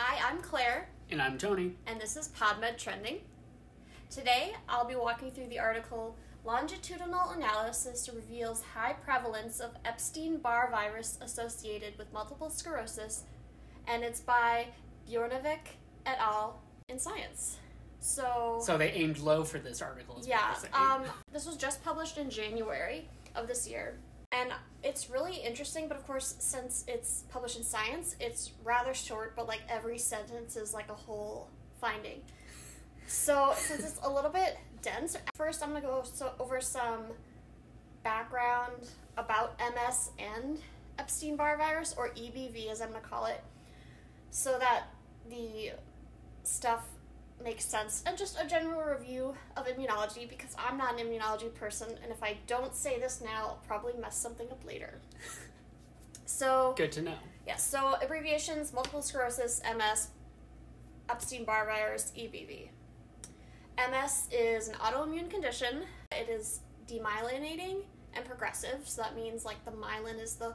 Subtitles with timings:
[0.00, 1.74] Hi, I'm Claire, And I'm Tony.
[1.88, 3.18] and this is PodMed Trending.
[4.10, 6.14] Today, I'll be walking through the article
[6.44, 13.24] Longitudinal Analysis Reveals High Prevalence of Epstein Barr Virus Associated with Multiple Sclerosis,
[13.88, 14.68] and it's by
[15.10, 15.74] Bjornevik
[16.06, 16.60] et al.
[16.88, 17.56] in Science.
[17.98, 20.22] So, So they aimed low for this article.
[20.24, 21.02] yeah, um,
[21.32, 23.98] this was just published in January of this year.
[24.32, 24.52] And
[24.82, 29.48] it's really interesting, but of course, since it's published in science, it's rather short, but
[29.48, 31.48] like every sentence is like a whole
[31.80, 32.20] finding.
[33.06, 37.04] So, since it's a little bit dense, first I'm gonna go so, over some
[38.02, 40.58] background about MS and
[40.98, 43.42] Epstein Barr virus, or EBV as I'm gonna call it,
[44.30, 44.88] so that
[45.30, 45.72] the
[46.42, 46.84] stuff
[47.42, 51.88] makes sense and just a general review of immunology because I'm not an immunology person
[52.02, 55.00] and if I don't say this now I'll probably mess something up later.
[56.26, 57.14] So Good to know.
[57.46, 60.08] yes, so abbreviations multiple sclerosis, MS,
[61.08, 62.68] Epstein Barr virus, EBV.
[63.90, 65.84] MS is an autoimmune condition.
[66.12, 67.78] It is demyelinating
[68.12, 70.54] and progressive, so that means like the myelin is the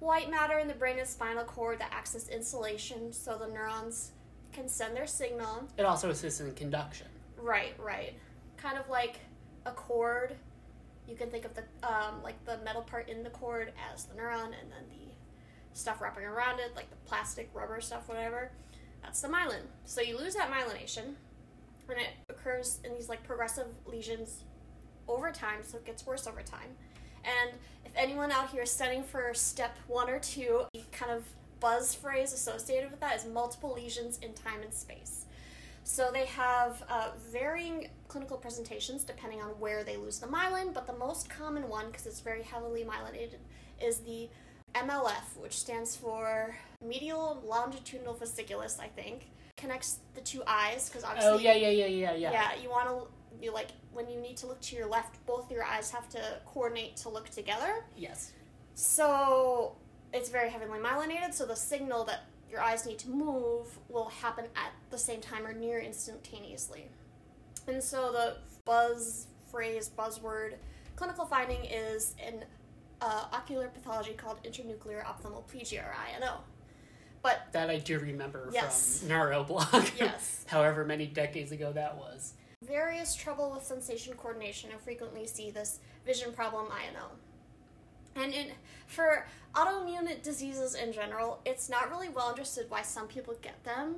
[0.00, 4.10] white matter in the brain and spinal cord that acts as insulation so the neurons
[4.52, 7.06] can send their signal It also assists in conduction.
[7.36, 8.14] Right, right.
[8.56, 9.20] Kind of like
[9.66, 10.36] a cord.
[11.08, 14.14] You can think of the um, like the metal part in the cord as the
[14.14, 15.12] neuron, and then the
[15.72, 18.50] stuff wrapping around it, like the plastic, rubber stuff, whatever.
[19.02, 19.62] That's the myelin.
[19.84, 21.14] So you lose that myelination,
[21.88, 24.44] and it occurs in these like progressive lesions
[25.08, 25.60] over time.
[25.62, 26.76] So it gets worse over time.
[27.24, 31.24] And if anyone out here is studying for step one or two, kind of
[31.62, 35.24] buzz phrase associated with that is multiple lesions in time and space.
[35.84, 40.86] So they have uh, varying clinical presentations depending on where they lose the myelin, but
[40.86, 43.36] the most common one, because it's very heavily myelinated,
[43.82, 44.28] is the
[44.74, 46.54] MLF, which stands for
[46.84, 49.28] medial longitudinal fasciculus, I think.
[49.56, 51.30] Connects the two eyes, because obviously.
[51.30, 52.32] Oh yeah, yeah, yeah, yeah, yeah.
[52.32, 53.06] Yeah, you want to.
[53.40, 56.20] You like when you need to look to your left, both your eyes have to
[56.46, 57.84] coordinate to look together.
[57.96, 58.32] Yes.
[58.74, 59.76] So
[60.12, 64.44] it's very heavily myelinated, so the signal that your eyes need to move will happen
[64.56, 66.88] at the same time or near instantaneously.
[67.66, 70.54] And so the buzz phrase, buzzword,
[70.96, 72.44] clinical finding is an
[73.00, 76.38] uh, ocular pathology called internuclear ophthalmoplegia or INO.
[77.22, 79.00] But That I do remember Yes.
[79.00, 79.92] from Neuroblog.
[79.98, 80.44] Yes.
[80.48, 82.34] However many decades ago that was.
[82.64, 87.06] various trouble with sensation coordination and frequently see this vision problem INO.
[88.16, 88.48] And in,
[88.86, 93.96] for autoimmune diseases in general, it's not really well understood why some people get them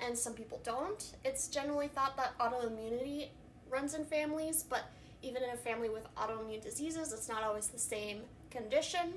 [0.00, 1.12] and some people don't.
[1.24, 3.28] It's generally thought that autoimmunity
[3.70, 4.90] runs in families, but
[5.22, 9.14] even in a family with autoimmune diseases, it's not always the same condition.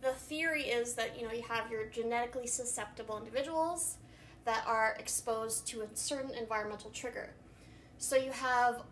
[0.00, 3.96] The theory is that you know you have your genetically susceptible individuals
[4.44, 7.30] that are exposed to a certain environmental trigger.
[7.98, 8.82] So you have,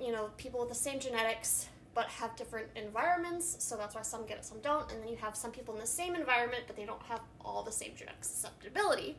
[0.00, 4.26] you know, people with the same genetics but have different environments, so that's why some
[4.26, 6.76] get it, some don't, and then you have some people in the same environment but
[6.76, 9.16] they don't have all the same genetic susceptibility,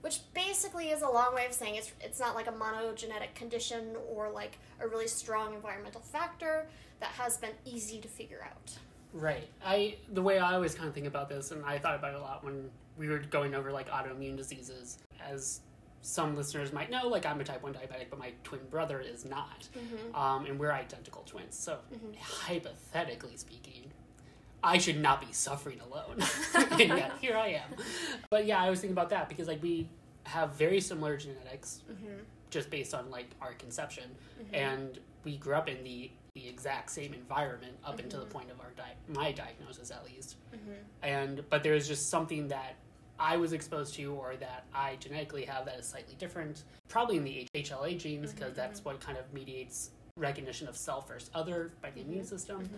[0.00, 3.94] which basically is a long way of saying it's it's not like a monogenetic condition
[4.08, 6.66] or like a really strong environmental factor
[7.00, 8.72] that has been easy to figure out.
[9.12, 9.48] Right.
[9.64, 12.16] I the way I always kind of think about this, and I thought about it
[12.16, 14.98] a lot when we were going over like autoimmune diseases.
[15.22, 15.60] As
[16.02, 19.24] some listeners might know, like I'm a type one diabetic, but my twin brother is
[19.24, 20.14] not, mm-hmm.
[20.14, 21.56] um, and we're identical twins.
[21.58, 22.12] So mm-hmm.
[22.20, 23.92] hypothetically speaking,
[24.62, 26.22] I should not be suffering alone,
[26.72, 27.74] and yet here I am.
[28.30, 29.88] But yeah, I was thinking about that because like we
[30.24, 32.22] have very similar genetics, mm-hmm.
[32.50, 34.10] just based on like our conception,
[34.52, 38.60] and we grew up in the the exact same environment up until the point of
[38.60, 40.36] our di- my diagnosis at least.
[41.02, 42.76] And but there's just something that
[43.18, 47.24] i was exposed to or that i genetically have that is slightly different probably in
[47.24, 48.90] the hla genes because mm-hmm, that's mm-hmm.
[48.90, 52.68] what kind of mediates recognition of self versus other by the immune mm-hmm, system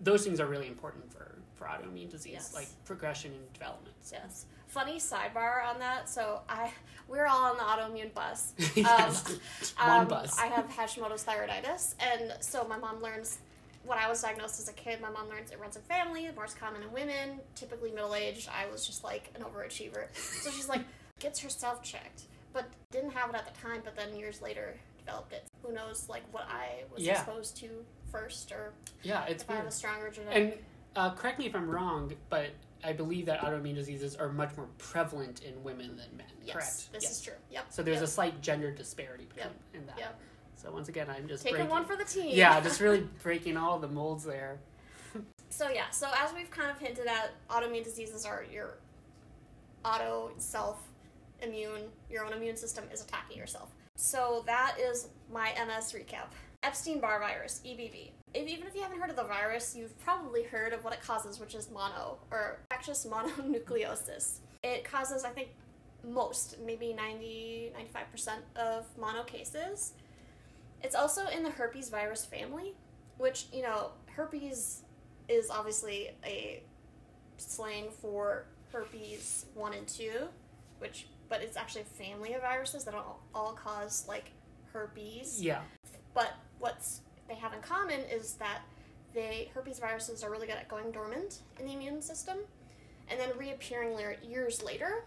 [0.00, 2.54] those things are really important for for autoimmune disease Yes.
[2.54, 4.16] like progression and development so.
[4.22, 4.46] Yes.
[4.66, 6.08] Funny sidebar on that.
[6.08, 6.70] So I
[7.08, 8.52] we're all on the autoimmune bus.
[8.76, 13.38] Um, yes one Um, bus I have Hashimoto's thyroiditis, and so my mom learns.
[13.86, 16.46] When I was diagnosed as a kid, my mom learns it runs in family, more
[16.58, 18.48] common in women, typically middle aged.
[18.48, 20.06] I was just like an overachiever.
[20.16, 20.82] So she's like,
[21.20, 22.22] gets herself checked,
[22.52, 25.44] but didn't have it at the time, but then years later developed it.
[25.62, 27.12] Who knows, like, what I was Yeah.
[27.14, 27.68] exposed to
[28.10, 28.72] first, or
[29.02, 30.36] yeah it's if I have weird a stronger genetic.
[30.54, 30.58] And
[30.96, 32.50] uh, correct me if I'm wrong, but
[32.82, 36.26] I believe that autoimmune diseases are much more prevalent in women than men.
[36.44, 36.92] yes, correct.
[36.92, 37.12] this Yes.
[37.12, 37.34] is true.
[37.50, 37.64] Yep.
[37.70, 38.04] So there's yep.
[38.04, 39.54] a slight gender disparity between Yep.
[39.74, 39.98] in that.
[39.98, 40.20] Yep.
[40.64, 42.30] So once again, I'm just Taking breaking, one for the team.
[42.30, 44.58] yeah, just really breaking all the molds there.
[45.50, 48.78] So yeah, so as we've kind of hinted at, autoimmune diseases are your
[49.84, 50.80] auto self
[51.42, 53.70] immune, your own immune system is attacking yourself.
[53.96, 56.32] So that is my MS recap.
[56.62, 58.10] Epstein Barr virus, EBV.
[58.32, 61.02] If, even if you haven't heard of the virus, you've probably heard of what it
[61.02, 64.38] causes, which is mono or infectious mononucleosis.
[64.64, 65.50] It causes, I think,
[66.02, 67.72] most, maybe 90,
[68.16, 69.92] 95% of mono cases.
[70.82, 72.74] It's also in the herpes virus family,
[73.18, 74.82] which, you know, herpes
[75.28, 76.62] is obviously a
[77.36, 80.10] slang for herpes 1 and 2,
[80.78, 84.30] which but it's actually a family of viruses that all, all cause like
[84.72, 85.42] herpes.
[85.42, 85.62] Yeah.
[86.12, 88.60] But what's they have in common is that
[89.14, 92.36] they herpes viruses are really good at going dormant in the immune system
[93.08, 95.04] and then reappearing later, years later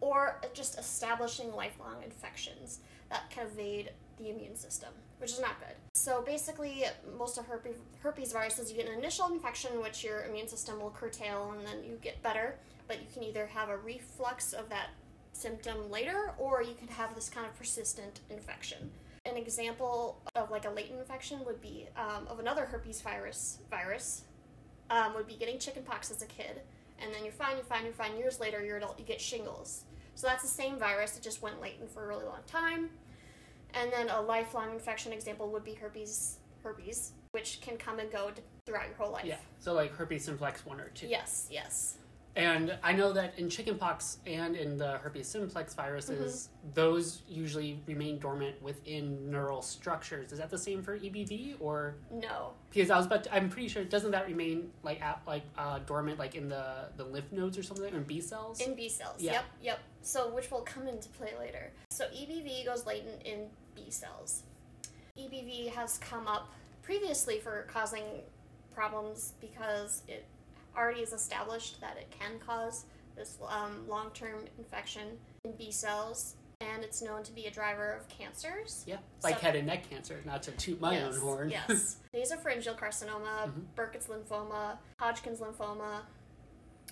[0.00, 5.74] or just establishing lifelong infections that can evade the immune system, which is not good.
[5.94, 6.84] So basically,
[7.18, 10.90] most of herpes, herpes viruses, you get an initial infection, which your immune system will
[10.90, 12.56] curtail, and then you get better.
[12.86, 14.88] But you can either have a reflux of that
[15.32, 18.90] symptom later, or you can have this kind of persistent infection.
[19.26, 24.22] An example of like a latent infection would be um, of another herpes virus virus
[24.90, 26.60] um, would be getting chickenpox as a kid,
[27.00, 28.16] and then you're fine, you're fine, you're fine.
[28.16, 29.84] Years later, you're adult, you get shingles.
[30.14, 31.16] So that's the same virus.
[31.16, 32.90] It just went latent for a really long time.
[33.80, 38.30] And then a lifelong infection example would be herpes herpes, which can come and go
[38.66, 39.24] throughout your whole life.
[39.24, 39.36] Yeah.
[39.58, 41.06] So like herpes simplex one or two.
[41.08, 41.48] Yes.
[41.50, 41.98] Yes.
[42.36, 48.18] And I know that in chickenpox and in the herpes simplex viruses, those usually remain
[48.18, 50.32] dormant within neural structures.
[50.32, 52.54] Is that the same for EBV or No.
[52.70, 55.78] because I was about to, I'm pretty sure doesn't that remain like at, like uh,
[55.86, 58.60] dormant like in the the lymph nodes or something in B cells?
[58.60, 59.20] In B cells.
[59.20, 59.32] Yeah.
[59.32, 59.44] Yep.
[59.62, 59.78] Yep.
[60.02, 61.70] So which will come into play later.
[61.90, 64.42] So EBV goes latent in B cells.
[65.18, 68.02] EBV has come up previously for causing
[68.74, 70.24] problems because it
[70.76, 72.84] already is established that it can cause
[73.16, 75.06] this um, long-term infection
[75.44, 78.82] in B cells, and it's known to be a driver of cancers.
[78.86, 80.20] yeah, like So- head and neck cancer.
[80.24, 81.50] Not to toot my yes, own horn.
[81.50, 81.98] Yes.
[82.14, 83.64] Nasopharyngeal carcinoma, Mhm.
[83.76, 86.02] Burkitt's lymphoma, Hodgkin's lymphoma,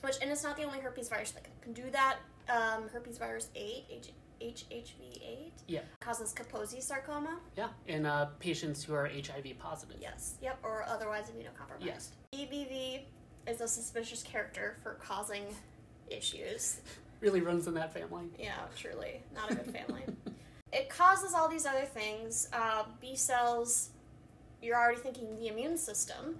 [0.02, 2.18] which, and it's not the only herpes virus that can do that.
[2.48, 4.12] Um, herpes virus 8, H-
[4.42, 5.80] HHV8, Yeah.
[6.00, 7.38] causes Kaposi sarcoma.
[7.56, 9.96] yeah, in uh, patients who are HIV positive.
[10.00, 10.34] Yes.
[10.42, 10.58] Yep.
[10.62, 11.84] Or otherwise immunocompromised.
[11.84, 12.10] Yes.
[12.34, 13.02] EBV
[13.46, 15.44] is a suspicious character for causing
[16.08, 16.80] issues.
[17.20, 18.24] Really runs in that family.
[18.38, 19.22] Yeah, truly.
[19.34, 20.02] Not a good family.
[20.72, 22.48] it causes all these other things.
[22.52, 23.90] Uh, B cells,
[24.60, 26.36] you're already thinking the immune system.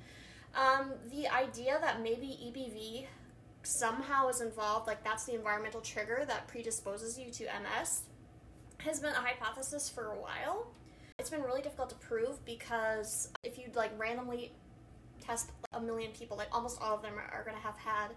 [0.54, 3.06] Um, the idea that maybe EBV
[3.67, 8.03] somehow is involved, like that's the environmental trigger that predisposes you to MS,
[8.79, 10.67] has been a hypothesis for a while.
[11.19, 14.53] It's been really difficult to prove because if you'd like randomly
[15.20, 18.09] test a million people, like almost all of them are, are going to have had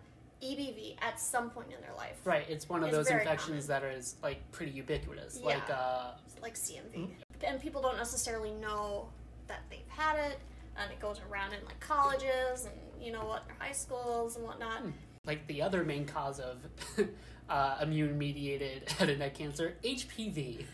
[0.41, 2.17] EBV at some point in their life.
[2.23, 5.39] Right, it's one of It's those infections that is like pretty ubiquitous.
[5.39, 5.47] Yeah.
[5.47, 6.11] Like uh,
[6.41, 6.93] like CMV.
[6.95, 7.09] Mhm.
[7.43, 9.09] And people don't necessarily know
[9.47, 10.39] that they've had it,
[10.77, 14.79] and it goes around in like colleges and you know what, high schools and whatnot.
[14.79, 14.89] Hmm.
[15.25, 16.57] Like the other main cause of
[17.49, 20.65] uh, immune mediated head and neck cancer, HPV.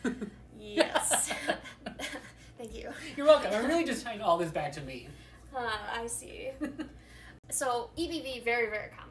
[0.59, 1.31] Yes.
[2.57, 2.89] Thank you.
[3.17, 3.51] You're welcome.
[3.53, 5.07] I'm really just tying all this back to me.
[5.55, 6.49] Uh, I see.
[7.49, 9.09] So EBV very very common.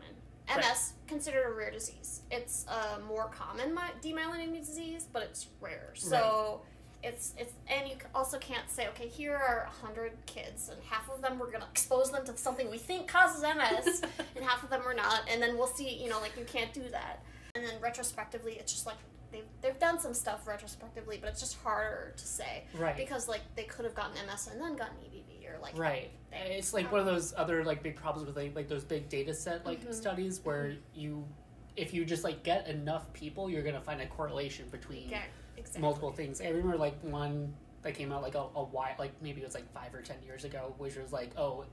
[0.49, 0.93] MS Right.
[1.07, 2.23] considered a rare disease.
[2.31, 5.91] It's a more common demyelinating disease, but it's rare.
[5.95, 6.63] So
[7.03, 11.23] it's it's and you also can't say okay here are hundred kids and half of
[11.23, 14.03] them we're gonna expose them to something we think causes MS
[14.37, 16.73] and half of them are not and then we'll see you know like you can't
[16.75, 17.23] do that
[17.55, 18.97] and then retrospectively it's just like
[19.33, 22.97] they've they've done some stuff retrospectively but it's just harder to say Right.
[22.97, 26.11] because like they could have gotten MS and then gotten EBV or like Right.
[26.31, 29.09] they- It's like one of those other like big problems with like, like those big
[29.09, 29.95] data set like Mhm.
[29.95, 31.27] studies where you
[31.77, 35.09] if you just like get enough people you're gonna find a correlation between
[35.61, 35.83] exactly.
[35.83, 36.41] multiple things.
[36.41, 39.55] I remember like one that came out like a, a while like maybe it was
[39.55, 41.65] like five or ten years ago, which was like, oh,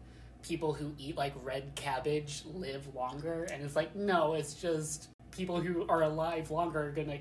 [0.44, 5.60] people who eat like red cabbage live longer and it's like no, it's just people
[5.60, 7.17] who are alive longer are gonna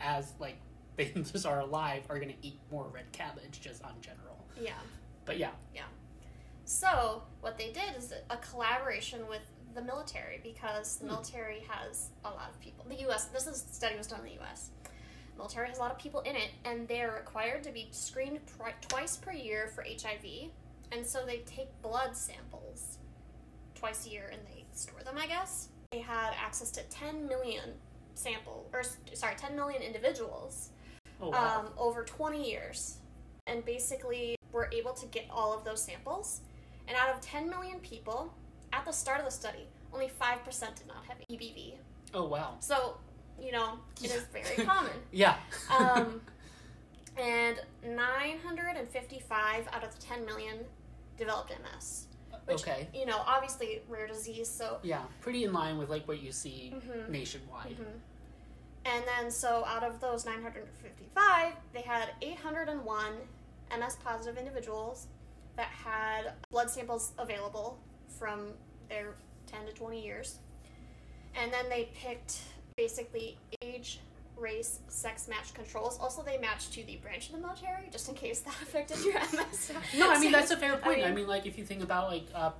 [0.00, 0.56] as like
[0.96, 4.44] they just are alive are gonna eat more red cabbage just on general.
[4.60, 4.72] Yeah.
[5.26, 5.50] But yeah.
[5.74, 5.82] Yeah.
[6.64, 9.42] So what they did is a collaboration with
[9.74, 11.12] the military because the Hmm.
[11.12, 12.84] military has a lot of people.
[12.88, 13.26] The U.S.
[13.26, 14.70] This is study was done in the U.S.
[15.36, 18.74] Military has a lot of people in it, and they're required to be screened twi-
[18.88, 20.50] twice per year for HIV,
[20.92, 22.98] and so they take blood samples
[23.74, 25.16] twice a year and they store them.
[25.18, 27.74] I guess they had access to 10 million
[28.14, 30.70] sample or sorry 10 million individuals
[31.20, 31.60] Oh wow.
[31.60, 32.96] um, over 20 years.
[33.46, 36.40] And basically, we're able to get all of those samples.
[36.88, 38.32] And out of 10 million people,
[38.72, 40.44] at the start of the study, only 5%
[40.76, 41.74] did not have EBV.
[42.14, 42.54] oh wow.
[42.60, 42.96] So
[43.40, 44.92] you know, it is very common.
[45.12, 45.36] Yeah.
[45.70, 46.20] Um,
[47.18, 50.58] and 955 out of the 10 million
[51.16, 52.06] developed MS.
[52.44, 52.88] Which, okay.
[52.94, 54.78] You know, obviously rare disease, so.
[54.82, 57.08] Yeah, pretty in line with like what you see Mhm.
[57.08, 57.76] nationwide.
[57.78, 58.00] Mhm.
[58.84, 63.14] And then, so out of those 955, they had 801
[63.76, 65.08] MS positive individuals
[65.56, 67.78] that had blood samples available
[68.08, 68.52] from
[68.88, 69.14] their
[69.48, 70.38] 10 to 20 years.
[71.34, 72.38] And then they picked
[72.90, 74.00] basically age,
[74.36, 75.98] race, sex match controls.
[75.98, 79.14] Also, they matched to the branch of the military, just in case that affected your
[79.18, 79.72] MS.
[79.96, 81.00] No, I mean that's a fair point.
[81.02, 82.50] I mean- mean, like if you think about like uh,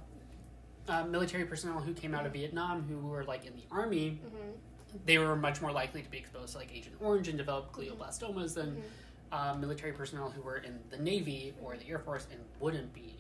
[0.88, 4.56] uh, military personnel who came out of Vietnam who were like in the army, Mhm.
[5.04, 8.00] they were much more likely to be exposed to like Agent Orange and develop Mm-hmm.
[8.02, 8.82] glioblastomas than
[9.32, 13.15] uh, military personnel who were in the Navy or the Air Force and wouldn't be.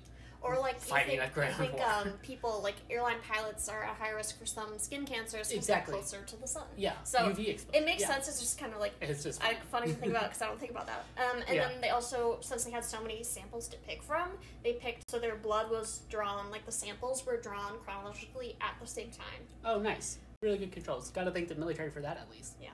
[0.46, 3.96] Or like Fighting you think, ground you think um, people like airline pilots are at
[3.96, 5.92] high risk for some skin cancers because Exactly.
[5.92, 6.62] they're closer to the sun.
[6.76, 7.34] Yeah, So.
[7.36, 8.06] It makes yeah.
[8.08, 8.28] sense.
[8.28, 10.60] It's just kind of like It's just I, funny to think about because I don't
[10.60, 11.04] think about that.
[11.18, 11.68] Um, and Yeah.
[11.68, 14.28] then they also, since they had so many samples to pick from,
[14.62, 18.86] they picked so their blood was drawn like the samples were drawn chronologically at the
[18.86, 19.42] same time.
[19.64, 20.18] Oh, nice.
[20.42, 21.10] Really good controls.
[21.10, 22.54] Got to thank the military for that at least.
[22.62, 22.70] Yeah.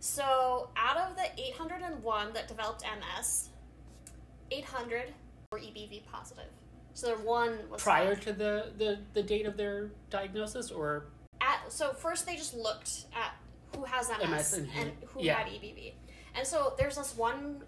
[0.00, 3.48] So out of the 801 that developed MS,
[4.50, 5.12] 800
[5.50, 6.44] were EBV positive.
[6.96, 11.04] So their one was Prior to the, the, the date of their diagnosis, or
[11.42, 13.34] at so first they just looked at
[13.76, 15.34] who has MS, MS and and who- who, yeah.
[15.34, 15.92] had EBV,
[16.34, 17.62] and so there's this one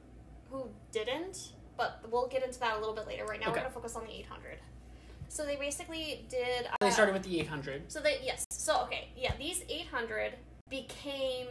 [0.51, 3.27] who didn't, but we'll get into that a little bit later.
[3.27, 3.57] Right now Okay.
[3.61, 4.61] we're gonna focus on the 800.
[5.29, 6.65] So they basically did.
[6.65, 7.93] Uh, they started with the 800.
[7.93, 8.47] So they yes.
[8.49, 10.37] So okay, yeah, these 800
[10.71, 11.49] became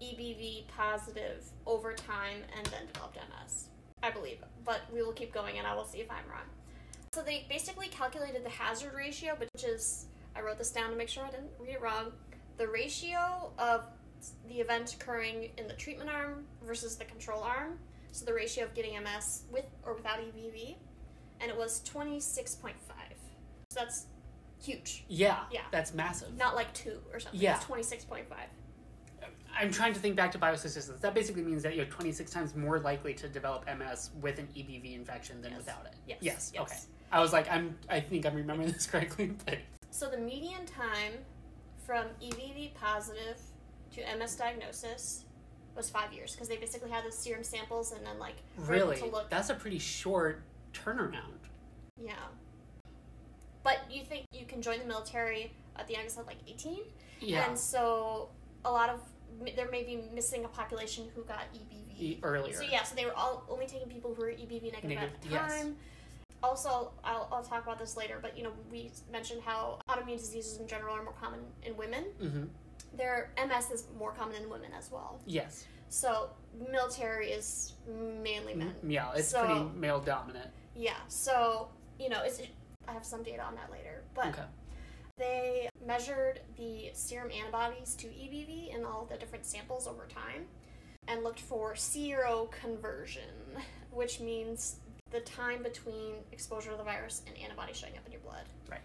[0.00, 3.68] EBV positive over time and then developed MS.
[4.02, 6.48] I believe, but we will keep going and I will see if I'm wrong.
[7.14, 11.10] So they basically calculated the hazard ratio, which is I wrote this down to make
[11.10, 12.12] sure I didn't read it wrong.
[12.56, 13.82] The ratio of
[14.48, 17.78] the event occurring in the treatment arm versus the control arm.
[18.12, 20.76] So the ratio of getting MS with or without EBV,
[21.42, 22.72] and it was 26.5.
[23.70, 24.06] So that's
[24.62, 25.04] huge.
[25.08, 25.62] Yeah, Yeah.
[25.70, 26.34] that's massive.
[26.38, 27.38] Not like two or something.
[27.40, 27.56] Yeah.
[27.56, 28.48] It's twenty six point five.
[29.54, 30.98] I'm trying to think back to biostatistics.
[31.02, 34.94] That basically means that you're 26 times more likely to develop MS with an EBV
[34.94, 35.58] infection than Yes.
[35.60, 35.94] without it.
[36.06, 36.18] Yes.
[36.22, 36.50] Yes.
[36.54, 36.62] yes.
[36.62, 36.78] Okay.
[37.12, 37.76] I was like, I'm.
[37.90, 39.32] I think I'm remembering this correctly.
[39.44, 39.58] But
[39.90, 41.12] So the median time
[41.86, 43.38] from EBV positive
[43.94, 45.24] to MS diagnosis
[45.76, 49.06] was five years because they basically had the serum samples and then like really, to
[49.06, 49.28] look.
[49.30, 50.42] that's a pretty short
[50.72, 51.38] turnaround.
[52.02, 52.14] Yeah.
[53.62, 56.80] But you think you can join the military at the youngest of like eighteen,
[57.20, 57.46] Yeah.
[57.48, 58.30] and so
[58.64, 59.00] a lot of
[59.56, 61.98] there may be missing a population who got EBV.
[62.00, 62.54] E- earlier.
[62.54, 65.22] So yeah, so they were all only taking people who were EBV negative, Negative, at
[65.22, 65.66] the yes.
[66.42, 70.58] Also, I'll, I'll talk about this later, but you know, we mentioned how autoimmune diseases
[70.58, 72.04] in general are more common in women.
[72.20, 72.44] hmm
[72.96, 75.20] Their MS is more common in women as well.
[75.26, 75.66] Yes.
[75.88, 76.30] So
[76.70, 78.74] military is mainly men.
[78.84, 80.50] Mm, Yeah, it's So- pretty male dominant.
[80.74, 80.96] Yeah.
[81.08, 81.68] So
[81.98, 82.40] you know, it's
[82.88, 84.42] I have some data on that later, but Okay.
[85.16, 90.48] they measured the serum antibodies to EBV in all the different samples over time
[91.06, 93.30] and looked for seroconversion,
[93.92, 94.76] which means
[95.12, 98.44] the time between exposure to the virus and antibodies showing up in your blood.
[98.70, 98.80] Right.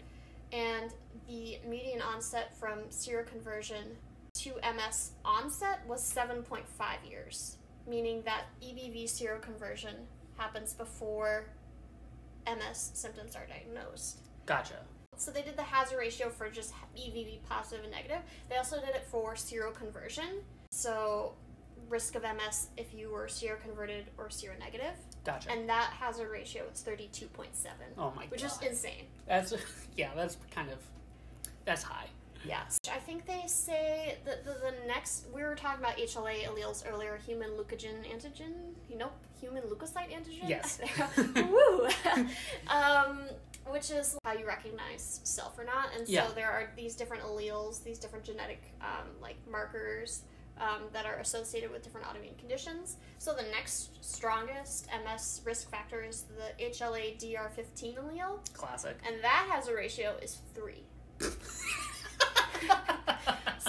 [0.52, 0.92] And
[1.26, 3.96] the median onset from seroconversion
[4.34, 6.62] to MS onset was 7.5
[7.08, 7.56] years,
[7.88, 9.94] meaning that EBV seroconversion
[10.36, 11.46] happens before
[12.46, 14.20] MS symptoms are diagnosed.
[14.46, 14.80] Gotcha.
[15.16, 18.20] So they did the hazard ratio for just EBV positive and negative.
[18.48, 20.42] They also did it for seroconversion.
[20.70, 21.34] So
[21.88, 24.94] risk of MS if you were seroconverted or seronegative.
[25.28, 25.50] Gotcha.
[25.52, 27.26] And that hazard ratio is 32.7,
[27.98, 28.50] oh my which god.
[28.62, 29.04] is insane.
[29.26, 29.52] That's
[29.96, 30.10] yeah.
[30.16, 30.78] That's kind of
[31.64, 32.06] that's high.
[32.46, 32.78] Yes.
[32.90, 37.18] I think they say that the, the next, we were talking about HLA alleles earlier,
[37.26, 38.52] human leukogen antigen.
[38.88, 40.48] You know, human leukocyte antigen?
[40.48, 40.80] Yes.
[41.36, 41.88] Woo!
[42.68, 43.22] um,
[43.66, 45.88] which is how you recognize self or not.
[45.96, 46.28] And so Yeah.
[46.34, 50.22] there are these different alleles, these different genetic um, like markers
[50.60, 52.96] um, that are associated with different autoimmune conditions.
[53.18, 58.96] So the next strongest MS risk factor is the HLA DR15 allele, Classic.
[59.06, 60.84] and that has a ratio is three.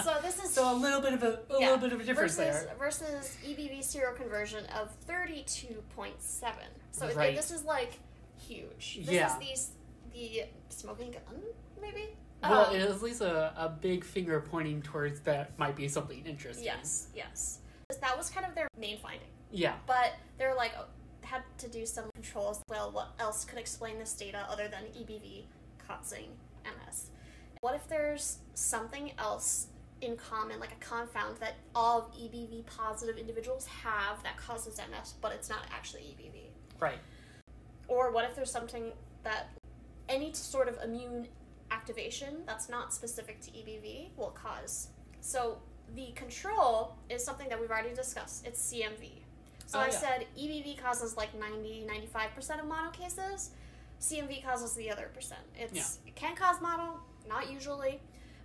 [0.02, 1.66] So this is So a little bit of a, a Yeah.
[1.72, 2.74] little bit of a difference versus, there.
[2.78, 6.52] versus EBV seroconversion of 32.7.
[6.92, 7.98] So it- this is like
[8.38, 9.00] huge.
[9.04, 9.34] This Yeah.
[9.34, 9.70] is these
[10.12, 11.42] the smoking gun
[11.80, 12.16] maybe.
[12.42, 15.88] Well, Um, it is at least a, a big finger pointing towards that might be
[15.88, 16.64] something interesting.
[16.64, 17.58] yes, yes.
[18.00, 19.28] That was kind of their main finding.
[19.50, 19.74] Yeah.
[19.86, 20.86] But they're like oh,
[21.22, 22.62] had to do some controls.
[22.68, 25.44] Well, what else could explain this data other than EBV
[25.86, 26.28] causing
[26.64, 27.10] MS?
[27.60, 29.66] What if there's something else
[30.00, 35.14] in common, like a confound that all of EBV positive individuals have that causes MS,
[35.20, 36.44] but it's not actually EBV?
[36.80, 36.98] Right.
[37.88, 38.92] Or what if there's something
[39.24, 39.48] that
[40.08, 41.26] any sort of immune
[41.70, 44.88] activation that's not specific to EBV will cause?
[45.20, 45.58] So
[45.94, 48.46] the control is something that we've already discussed.
[48.46, 49.10] It's CMV.
[49.66, 49.90] So Oh, I yeah.
[49.90, 53.50] said EBV causes like 90, 95% of mono cases.
[54.00, 55.42] CMV causes the other percent.
[55.58, 58.00] It's it can cause mono, not usually,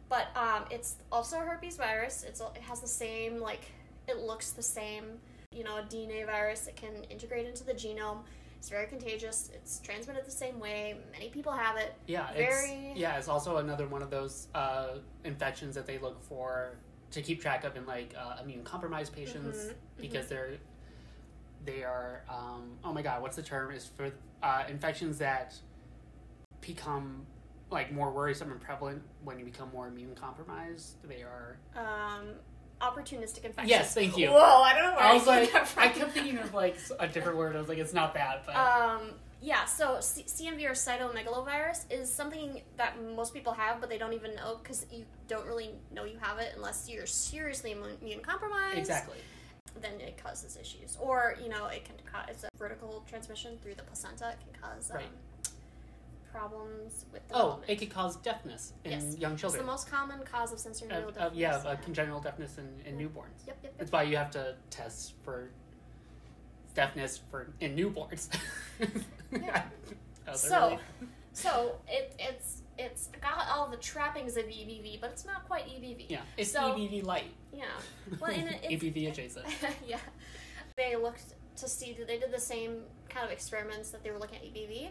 [0.09, 2.23] but um, it's also a herpes virus.
[2.27, 3.71] It's it has the same like
[4.07, 5.05] it looks the same.
[5.51, 6.67] You know, a DNA virus.
[6.67, 8.19] It can integrate into the genome.
[8.65, 9.51] It's very contagious.
[9.53, 10.97] It's transmitted the same way.
[11.11, 11.93] Many people have it.
[12.07, 16.19] Yeah, Very- it's yeah, it's also another one of those uh, infections that they look
[16.23, 16.71] for
[17.11, 20.57] to keep track of in like uh, immune compromised patients Mhm, because they're
[21.63, 25.53] they are um, oh my god, what's the term is for uh, infections that
[26.59, 27.27] become
[27.69, 30.95] like more worrisome and prevalent when you become more immune compromised.
[31.07, 32.29] They are Um,
[32.81, 33.69] opportunistic infections.
[33.69, 34.29] yes, thank you.
[34.29, 35.83] Whoa, I don't know where I was like, that from.
[35.83, 37.55] I kept thinking of like a different word.
[37.55, 42.11] I was like, it's not that, but Um, yeah, so C- CMV or cytomegalovirus is
[42.11, 46.03] something that most people have, but they don't even know because you don't really know
[46.05, 48.77] you have it unless you're seriously immu- immune compromised.
[48.77, 49.17] exactly.
[49.81, 53.75] Then it causes issues, or you know, it can cause it's a vertical transmission through
[53.75, 54.29] the placenta.
[54.29, 55.05] It can cause um, Right.
[56.35, 57.69] Problems with Oh, development.
[57.71, 59.17] it could cause deafness in Yes.
[59.17, 59.59] young children.
[59.61, 61.37] It's the most common cause of sensory Uh, neural uh, deafness.
[61.39, 63.05] yeah, uh, congenital deafness in, in Yeah.
[63.07, 63.39] newborns.
[63.47, 63.77] Yep, yep, yep.
[63.77, 65.49] That's why you have to test for
[66.73, 68.29] deafness for in newborns.
[69.31, 69.65] Yeah.
[70.27, 70.79] Oh, So-
[71.33, 76.05] So it it's it's got all the trappings of EBV, but it's not quite EBV.
[76.09, 77.31] yeah, it's so- EBV light.
[77.53, 77.65] Yeah.
[78.19, 79.45] Well, and it, it's, EBV adjacent.
[79.87, 79.99] yeah.
[80.77, 84.19] They looked to see that they did the same kind of experiments that they were
[84.19, 84.89] looking at EBV,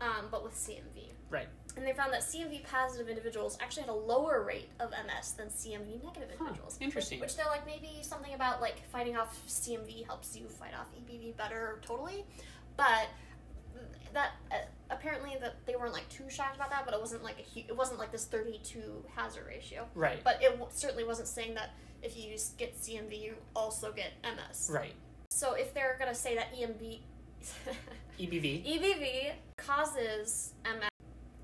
[0.00, 1.12] um, but with CMV.
[1.30, 1.48] Right.
[1.76, 5.46] And they found that CMV positive individuals actually had a lower rate of MS than
[5.48, 6.76] CMV negative Huh, individuals.
[6.80, 7.20] interesting.
[7.20, 11.36] Which they're like maybe something about like fighting off CMV helps you fight off EBV
[11.36, 12.24] better totally,
[12.76, 13.06] but
[14.12, 14.56] that uh,
[14.90, 17.66] apparently that they weren't like too shocked about that, but it wasn't like a hu-
[17.68, 19.86] it wasn't like this thirty two hazard ratio.
[19.94, 20.18] Right.
[20.24, 21.70] But it w- certainly wasn't saying that
[22.02, 24.70] if you get CMV, you also get MS.
[24.72, 24.94] Right.
[25.30, 26.98] So if they're gonna say that EMV,
[28.20, 28.64] EBV.
[28.66, 30.88] EBV causes MS,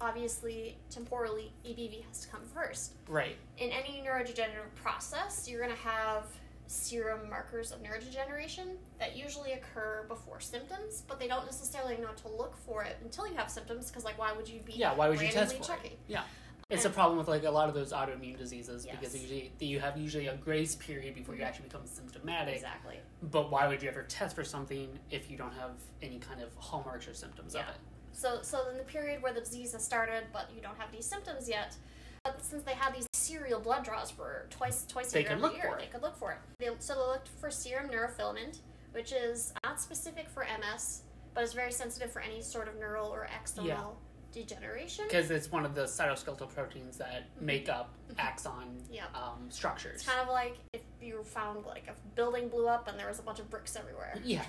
[0.01, 2.95] obviously temporally EBV has to come first.
[3.09, 3.37] Right.
[3.59, 6.25] In any neurodegenerative process, you're gonna have
[6.69, 12.29] serum markers of neurodegeneration that usually occur before symptoms, but they don't necessarily know to
[12.29, 13.89] look for it until you have symptoms.
[13.89, 14.95] Because like, why would you be Yeah.
[14.95, 15.93] Why would you test for checking?
[15.93, 15.99] it?
[16.09, 16.23] Yeah.
[16.69, 19.97] It's a problem with like a lot of those autoimmune diseases because usually you have
[19.97, 21.47] usually a grace period before you Mhm.
[21.47, 22.57] actually become symptomatic.
[22.57, 22.99] Exactly.
[23.23, 26.53] But why would you ever test for something if you don't have any kind of
[26.57, 27.77] hallmarks or symptoms of it?
[28.13, 31.03] So, so in the period where the disease has started, but you don't have any
[31.03, 31.77] symptoms yet,
[32.25, 35.33] but since they had these serial blood draws for twice, twice a They year, could
[35.35, 36.39] every look year, they could look for it.
[36.59, 38.59] They, so they looked for serum neurofilament,
[38.91, 41.03] which is not specific for MS,
[41.33, 43.97] but is very sensitive for any sort of neural or axonal
[44.37, 45.07] degeneration.
[45.09, 49.05] Because it's one of the cytoskeletal proteins that make up axon Yep.
[49.17, 49.95] um, structures.
[49.97, 53.19] It's kind of like if you found like a building blew up and there was
[53.19, 54.15] a bunch of bricks everywhere.
[54.25, 54.43] Yeah.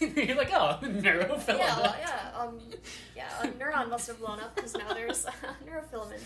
[0.00, 1.58] You're like, oh, neurofilament.
[1.58, 2.58] Yeah, well, yeah, um,
[3.16, 3.42] yeah.
[3.42, 5.26] A neuron must have blown up because now there's
[5.66, 6.20] neurofilament.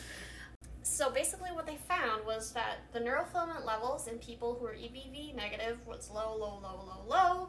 [0.83, 5.35] So basically, what they found was that the neurofilament levels in people who were EBV
[5.35, 7.49] negative was low, low, low, low, low.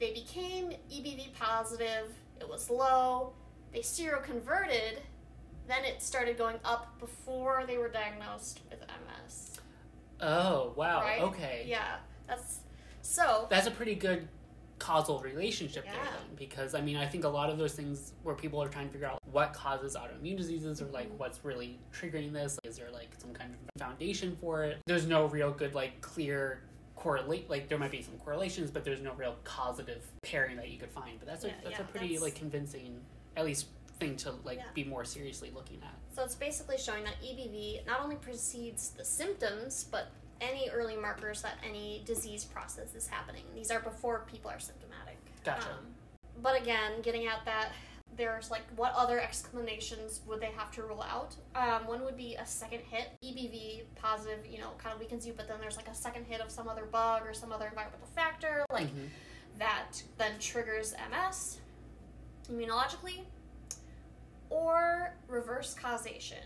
[0.00, 2.12] They became EBV positive.
[2.40, 3.32] It was low.
[3.72, 4.98] They seroconverted.
[5.66, 9.60] Then it started going up before they were diagnosed with MS.
[10.20, 11.00] Oh, wow.
[11.02, 11.20] Right?
[11.22, 11.64] Okay.
[11.68, 12.60] Yeah, that's
[13.02, 13.46] so.
[13.50, 14.28] That's a pretty good
[14.78, 18.36] causal relationship there then because I mean I think a lot of those things where
[18.36, 21.18] people are trying to figure out what causes autoimmune diseases or like Mhm.
[21.18, 25.26] what's really triggering this is there like some kind of foundation for it there's no
[25.26, 26.62] real good like clear
[26.94, 30.78] correlate like there might be some correlations but there's no real causative pairing that you
[30.78, 33.00] could find but that's a Yeah, that's yeah, a pretty that's- like convincing
[33.38, 33.66] at least
[34.00, 34.64] thing to like Yeah.
[34.74, 39.04] be more seriously looking at So it's basically showing that EBV not only precedes the
[39.04, 40.08] symptoms, but
[40.40, 43.44] any early markers that any disease process is happening.
[43.54, 45.16] These are before people are symptomatic.
[45.44, 45.70] Gotcha.
[45.72, 45.94] Um,
[46.42, 47.72] but again, getting at that,
[48.16, 51.36] there's like what other explanations would they have to rule out?
[51.54, 55.32] Um, one would be a second hit, EBV positive, you know, kind of weakens you,
[55.36, 58.06] but then there's like a second hit of some other bug or some other environmental
[58.08, 59.08] factor, like Mhm.
[59.58, 61.58] that then triggers MS
[62.52, 63.20] immunologically,
[64.50, 66.38] or reverse causation.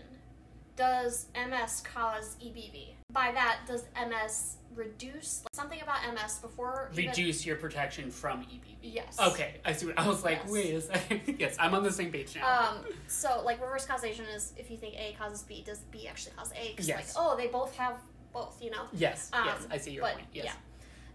[0.75, 2.95] Does MS cause EBV?
[3.11, 8.41] By that, does MS reduce like, something about MS before even- reduce your protection from
[8.41, 9.19] EBV Yes.
[9.21, 10.51] okay I see what I was like Yes.
[10.51, 14.25] wait a second yes I'm on the same page now Um, so like reverse causation
[14.25, 16.73] is if you think A causes B, does B actually cause A?
[16.73, 17.15] 'Cause, Yes.
[17.15, 17.97] like, oh, they both have
[18.33, 18.85] both, you know.
[18.93, 20.25] Yes, yes, Um, I see your point.
[20.33, 20.45] Yes.
[20.45, 20.53] yeah.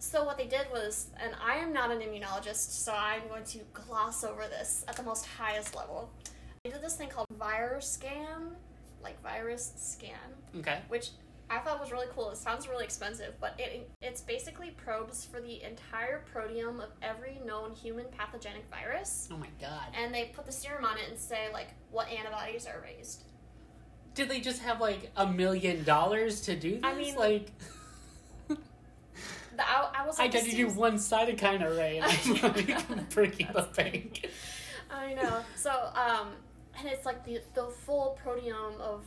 [0.00, 3.58] So what they did was, and I am not an immunologist, so I'm going to
[3.72, 6.10] gloss over this at the most highest level.
[6.64, 8.56] They did this thing called virus scan,
[9.02, 10.18] like virus scan,
[10.58, 10.78] Okay.
[10.88, 11.10] which
[11.50, 12.30] I thought was really cool.
[12.30, 17.40] It sounds really expensive, but it it's basically probes for the entire proteome of every
[17.44, 19.86] known human pathogenic virus, Oh my god.
[19.96, 23.24] and they put the serum on it and say like what antibodies are raised.
[24.14, 26.80] Did they just have like a million dollars to do this?
[26.84, 27.50] I mean, like
[29.64, 33.10] I, I was I like, got this to do one cytokine array and I'm like
[33.10, 34.28] breaking the bank.
[34.90, 35.44] I know.
[35.54, 36.28] So, um,
[36.78, 39.04] and it's like the the full proteome of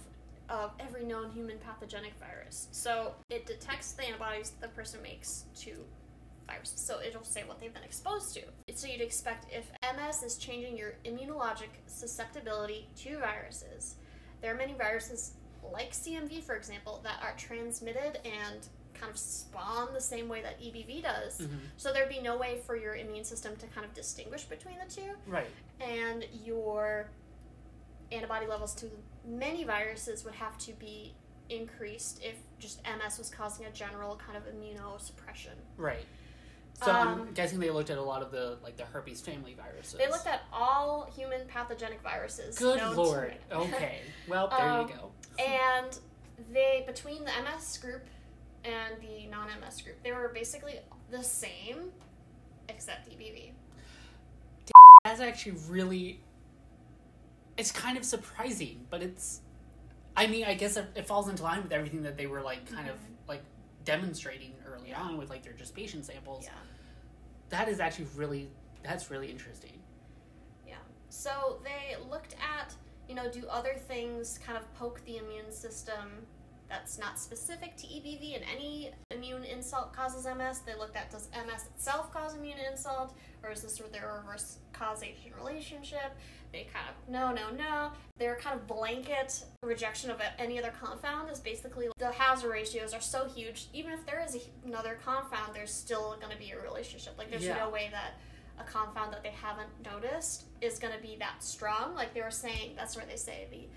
[0.50, 2.68] of every known human pathogenic virus.
[2.72, 5.72] So it detects the antibodies the person makes to
[6.46, 6.82] viruses.
[6.82, 8.42] So it'll say what they've been exposed to.
[8.76, 13.96] So you'd expect if MS is changing your immunologic susceptibility to viruses,
[14.42, 15.34] there are many viruses
[15.72, 18.68] like CMV, for example, that are transmitted and
[19.02, 21.40] kind of spawn the same way that EBV does.
[21.40, 21.60] Mhm.
[21.78, 24.86] So there'd be no way for your immune system to kind of distinguish between the
[24.86, 25.50] two Right.
[25.80, 27.10] and your
[28.12, 28.90] antibody levels to
[29.26, 31.14] many viruses would have to be
[31.50, 35.56] increased if just MS was causing a general kind of immunosuppression.
[35.78, 36.06] Right.
[36.84, 39.54] So I'm Um, guessing they looked at a lot of the like the herpes family
[39.54, 39.94] viruses.
[40.00, 42.58] They looked at all human pathogenic viruses.
[42.58, 43.36] Good lord.
[43.52, 44.02] Okay.
[44.28, 45.12] Well, there Um, you go.
[45.38, 46.00] and
[46.52, 48.04] they between the MS group
[48.64, 51.92] and the non-MS group, they were basically the same
[52.70, 53.52] except EBV.
[55.04, 56.20] That's actually really.
[57.58, 59.42] It's kind of surprising, but it's.
[60.16, 62.72] I mean, I guess it, it falls into line with everything that they were like
[62.72, 63.14] kind of mm-hmm.
[63.30, 63.44] like
[63.86, 65.02] demonstrating early Yeah.
[65.02, 66.46] on with like their just patient samples.
[66.46, 66.52] Yeah.
[67.50, 68.50] That is actually really
[68.84, 69.80] that's really interesting.
[70.68, 70.76] Yeah.
[71.10, 72.74] So they looked at,
[73.08, 76.26] you know, do other things kind of poke the immune system
[76.72, 80.60] that's not specific to EBV and any immune insult causes MS.
[80.66, 84.22] They looked at does MS itself cause immune insult or is this sort of their
[84.24, 86.16] reverse causation relationship?
[86.54, 87.92] They kind of no, no, no.
[88.18, 93.02] Their kind of blanket rejection of any other confound is basically the hazard ratios are
[93.02, 93.68] so huge.
[93.74, 97.18] Even if there is another confound, there's still going to be a relationship.
[97.18, 97.58] Like there's Yeah.
[97.58, 98.14] no way that
[98.60, 101.96] a confound that they haven't noticed is going to be that strong.
[101.96, 103.68] Like they were saying, that's where they say the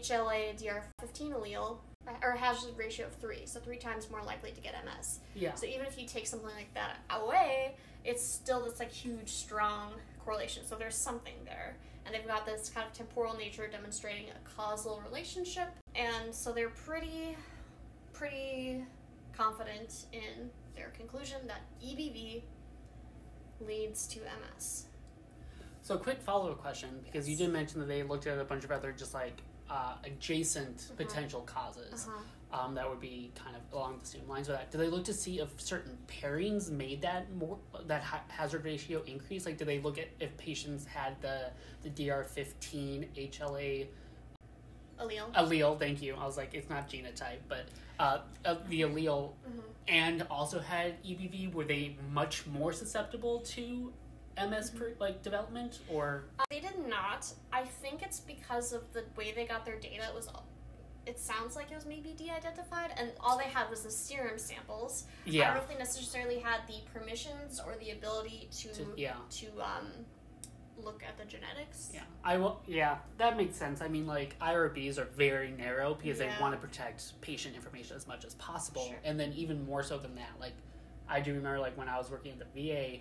[0.00, 1.78] HLA DR15 allele
[2.22, 5.20] or hazard ratio of three, so three times more likely to get MS.
[5.34, 5.54] Yeah.
[5.54, 9.92] So even if you take something like that away, it's still this like huge, strong
[10.24, 10.64] correlation.
[10.66, 15.02] So there's something there, and they've got this kind of temporal nature demonstrating a causal
[15.06, 17.36] relationship, and so they're pretty,
[18.12, 18.84] pretty
[19.36, 22.42] confident in their conclusion that EBV
[23.60, 24.86] leads to MS.
[25.82, 28.64] So, quick follow up question because you did mention that they looked at a bunch
[28.64, 32.60] of other just like uh, adjacent potential causes Uh-huh.
[32.66, 34.70] um, that would be kind of along the same lines with that.
[34.70, 37.56] Did they look to see if certain pairings made that more
[37.86, 39.46] that ha- hazard ratio increase?
[39.46, 41.50] Like, did they look at if patients had the
[41.82, 43.86] the DR15 HLA
[45.00, 45.32] Allele.
[45.32, 45.78] allele?
[45.78, 46.14] Thank you.
[46.16, 47.64] I was like, it's not genotype, but
[47.98, 48.18] uh,
[48.68, 49.62] the allele, Mhm.
[49.88, 51.52] and also had EBV.
[51.54, 53.92] Were they much more susceptible to
[54.36, 56.24] MS per, like development or?
[56.38, 57.26] Uh, they did not.
[57.52, 60.04] I think it's because of the way they got their data.
[60.08, 60.28] It was.
[61.04, 65.04] It sounds like it was maybe de-identified, and all they had was the serum samples.
[65.24, 65.24] Yeah.
[65.24, 65.54] I don't Yeah.
[65.54, 69.16] know if they necessarily had the permissions or the ability to To- yeah.
[69.30, 69.90] to um,
[70.80, 71.90] look at the genetics.
[71.92, 72.62] Yeah, I will.
[72.68, 73.80] Yeah, that makes sense.
[73.82, 78.06] I mean, like IRBs are very narrow because they want to protect patient information as
[78.06, 78.98] much as possible, Sure.
[79.02, 80.30] and then even more so than that.
[80.38, 80.54] Like,
[81.08, 83.00] I do remember, like when I was working at the VA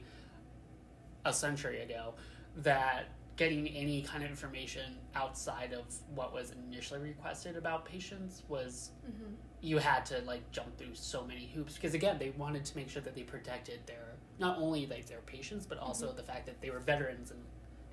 [1.26, 2.14] a century ago,
[2.58, 3.06] that
[3.38, 9.34] getting any kind of information outside of what was initially requested about patients was Mm-hmm.
[9.62, 12.88] you had to like jump through so many hoops because again they wanted to make
[12.90, 16.62] sure that they protected their not only like their patients but also the fact that
[16.62, 17.40] they were veterans and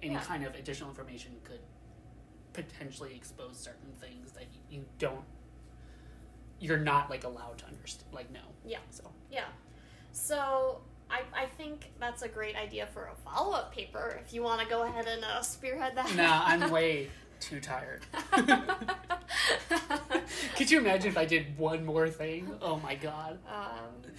[0.02, 0.20] any Mm-hmm.
[0.22, 0.28] Yeah.
[0.28, 1.60] kind of additional information could
[2.52, 5.24] potentially expose certain things that you, you don't
[6.60, 8.78] you're not like allowed to understand like no Yeah.
[8.90, 9.44] so Yeah.
[10.12, 10.80] So
[11.10, 14.60] I, I think that's a great idea for a follow up paper if you want
[14.60, 16.14] to go ahead and uh, spearhead that.
[16.14, 17.08] nah i'm way
[17.40, 18.02] too tired
[20.56, 24.12] could you imagine if i did one more thing oh my god um,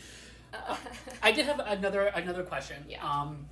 [0.54, 0.76] uh,
[1.22, 3.04] i did have another another question Yeah.
[3.06, 3.46] um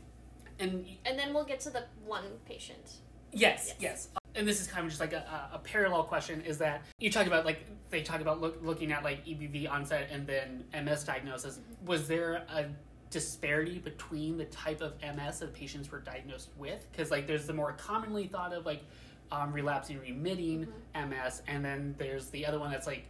[0.59, 2.93] and and then we'll get to the one patient.
[3.31, 3.77] Yes, Yes.
[3.79, 4.09] yes.
[4.33, 7.27] And this is kind of just like a, a parallel question is that you talk
[7.27, 7.59] about like
[7.91, 11.59] they talk about look, looking at like EBV onset and then MS diagnosis.
[11.85, 12.65] Was there a
[13.09, 16.87] disparity between the type of MS that patients were diagnosed with?
[16.91, 18.83] Because like there's the more commonly thought of like
[19.31, 23.05] um, relapsing remitting MS, and then there's the other one that's like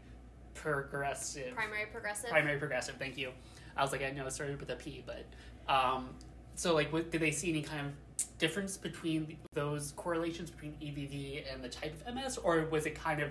[0.54, 2.30] progressive primary progressive.
[2.30, 2.96] primary progressive.
[2.96, 3.32] Thank you.
[3.76, 5.26] I was like, I know it started with a P, but
[5.72, 6.10] um,
[6.56, 11.54] so like, what, did they see any kind of difference between those correlations between EBV
[11.54, 13.30] and the type of MS, or was it kind of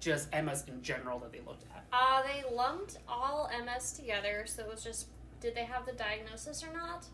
[0.00, 1.84] just MS in general that they looked at?
[1.92, 5.06] Uh, they lumped all MS together, so it was just
[5.40, 7.06] did they have the diagnosis or not?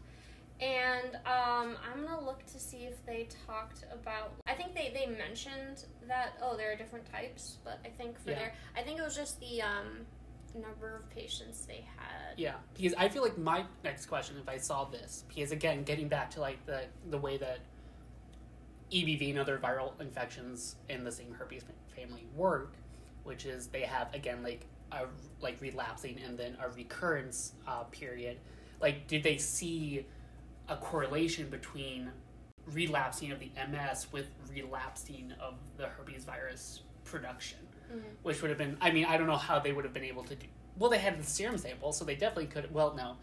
[0.61, 4.33] And um, I'm gonna look to see if they talked about.
[4.47, 8.31] I think they, they mentioned that oh there are different types, but I think for
[8.31, 8.39] Yeah.
[8.39, 10.05] their I think it was just the um,
[10.55, 12.39] number of patients they had.
[12.39, 16.09] Yeah, because I feel like my next question, if I saw this, because again, getting
[16.09, 17.61] back to like the the way that
[18.93, 21.63] EBV and other viral infections in the same herpes
[21.97, 22.75] family work,
[23.25, 25.07] which is they have again like a
[25.41, 28.39] like relapsing and then a recurrence uh, period.
[28.81, 30.07] Like, did they see
[30.69, 32.11] a correlation between
[32.67, 37.59] relapsing of the MS with relapsing of the herpes virus production?
[37.93, 38.03] Mhm.
[38.23, 40.23] which would have been i mean i don't know how they would have been able
[40.23, 40.47] to do
[40.79, 43.17] well they had the serum sample so they definitely could well no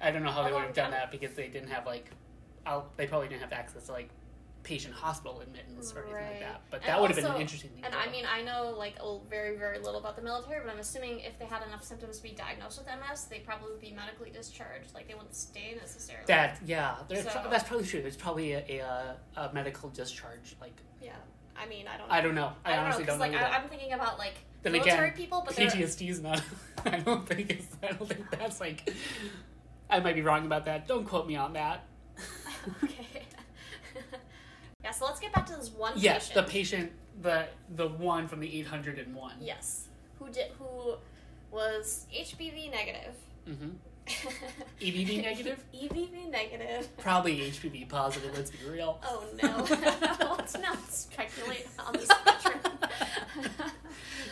[0.00, 2.10] i don't know how they would have done that because they didn't have like
[2.66, 4.08] I'll, they probably didn't have access to like
[4.62, 7.70] patient hospital admittance or anything like that but And that would have been an interesting
[7.70, 8.96] thing And I mean, I know like
[9.28, 12.22] very, very little about the military, but I'm assuming if they had enough symptoms to
[12.22, 14.94] be diagnosed with MS, they probably would be medically discharged.
[14.94, 16.24] Like they wouldn't stay necessarily.
[16.26, 20.76] that yeah So- pro- that's probably true there's probably a, a, a medical discharge like
[21.02, 21.12] yeah.
[21.56, 22.10] I mean, I don't.
[22.10, 23.52] i don't know i, I don't honestly know, don't know like.
[23.52, 26.42] I, I'm thinking about like Then military again, people, but ptsd is not
[26.86, 28.90] i don't think it's i don't think that's like
[29.90, 31.84] i might be wrong about that don't quote me on that
[32.84, 32.99] okay.
[34.90, 36.46] So let's get back to this one yes patient.
[36.46, 39.86] the patient the the one from the 801 Yes,
[40.18, 40.94] who did who
[41.50, 43.14] was HPV negative.
[43.48, 43.70] mm-hmm.
[44.80, 45.62] EBV negative?
[45.74, 46.88] EBV negative.
[46.96, 48.98] Probably HPV positive, let's be real.
[49.04, 50.28] Oh no!
[50.36, 52.60] let's not speculate on this veteran.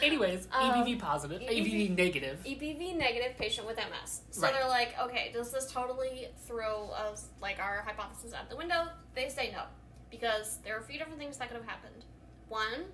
[0.02, 2.38] Anyways, Um, EBV positive, EBV EBV negative.
[2.44, 4.22] EBV negative patient with MS.
[4.30, 4.52] So Right.
[4.54, 8.88] they're like, okay, does this totally throw us like our hypothesis out the window?
[9.14, 9.62] They say no,
[10.10, 12.04] because there are a few different things that could have happened.
[12.48, 12.84] One,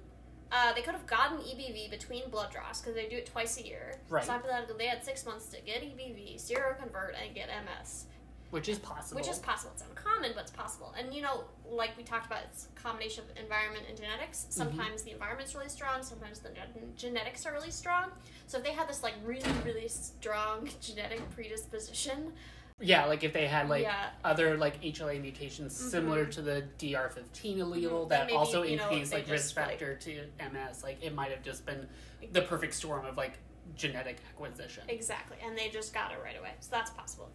[0.53, 3.67] uh, they could have gotten EBV between blood draws because they do it twice a
[3.67, 3.97] year.
[4.09, 4.25] Right.
[4.25, 8.07] So hypothetically, they had six months to get EBV, seroconvert, and get MS,
[8.51, 9.21] Which is possible.
[9.21, 9.73] which is possible.
[9.75, 10.95] It's uncommon, but it's possible.
[10.99, 14.47] And you know, like we talked about, it's a combination of environment and genetics.
[14.51, 16.03] Sometimes the environment's really strong.
[16.03, 18.11] Sometimes the gen- genetics are really strong.
[18.47, 22.33] So if they had this like really really strong genetic predisposition,
[22.81, 25.91] Yeah, like if they had like yeah, other like HLA mutations Mhm.
[25.91, 28.09] similar to the DR15 allele Mhm.
[28.09, 31.31] that maybe, also you know, increase like risk like- factor to MS, like it might
[31.31, 31.89] have just been
[32.33, 33.39] the perfect storm of like
[33.77, 34.85] genetic acquisition.
[34.89, 36.55] Exactly, and they just got it right away.
[36.61, 37.31] So that's possible.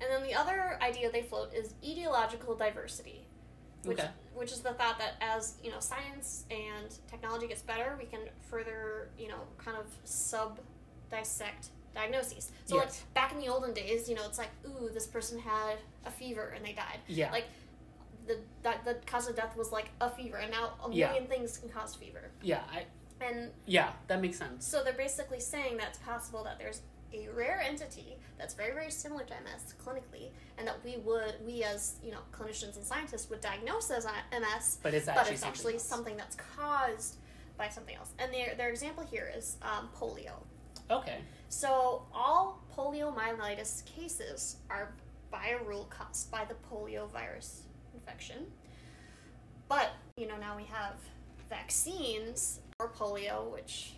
[0.00, 3.26] And then the other idea they float is etiological diversity,
[3.82, 4.10] which Okay.
[4.34, 8.30] which is the thought that as you know science and technology gets better, we can
[8.42, 10.60] further you know kind of sub
[11.10, 12.50] dissect diagnoses.
[12.64, 13.02] So Yes.
[13.04, 16.10] like back in the olden days, you know, it's like ooh, this person had a
[16.10, 16.98] fever and they died.
[17.08, 17.30] Yeah.
[17.32, 17.46] Like
[18.26, 21.08] the that the cause of death was like a fever, and now a Yeah.
[21.08, 22.30] million things can cause fever.
[22.42, 22.86] yeah, I
[23.22, 24.66] And yeah, that makes sense.
[24.66, 26.80] so they're basically saying that it's possible that there's
[27.12, 31.64] a rare entity that's very, very similar to MS clinically, and that we would, we
[31.64, 35.40] as you know, clinicians and scientists would diagnose as MS, But it's but actually it's
[35.42, 37.16] something actually something that's caused
[37.58, 38.10] by something else.
[38.20, 40.34] And their their example here is um, polio.
[40.90, 41.18] Okay.
[41.50, 44.92] So all poliomyelitis cases are
[45.32, 48.46] by rule caused by the poliovirus infection.
[49.68, 50.94] But, you know, now we have
[51.48, 53.94] vaccines for polio, which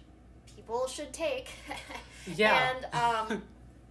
[0.57, 1.51] people should take.
[2.37, 2.71] Yeah.
[2.71, 3.43] and um,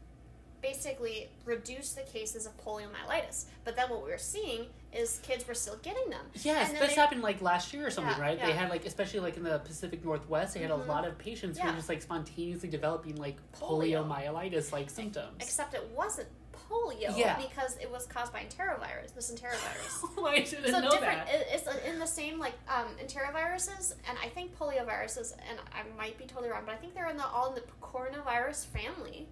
[0.61, 3.43] basically reduce the cases of poliomyelitis.
[3.65, 6.25] But then what we were seeing is kids were still getting them.
[6.33, 8.39] Yes, this they- happened like last year or something, Yeah, right?
[8.39, 10.85] They had like, especially like in the Pacific Northwest, they had Mhm.
[10.85, 14.03] a lot of patients who were just like spontaneously developing like Polio.
[14.05, 15.35] poliomyelitis like symptoms.
[15.39, 16.27] Except it wasn't
[16.69, 17.37] polio Yeah.
[17.37, 20.03] because it was caused by enterovirus, this enterovirus.
[20.17, 21.25] Oh, I didn't so know different.
[21.25, 21.35] that.
[21.35, 26.17] it- It's in the same like um, enteroviruses, and I think polioviruses, and I might
[26.17, 29.27] be totally wrong, but I think they're in the all in the coronavirus family.